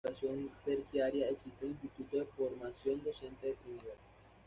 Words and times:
En 0.03 0.09
referencia 0.09 0.31
a 0.33 0.33
la 0.33 0.47
educación 0.47 0.51
terciaria, 0.65 1.29
existe 1.29 1.65
el 1.67 1.71
Instituto 1.73 2.17
de 2.17 2.25
Formación 2.25 3.03
Docente 3.03 3.45
de 3.49 3.53
Trinidad. 3.53 3.93